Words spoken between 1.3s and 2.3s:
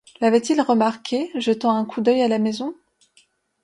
jetant un coup d'oeil à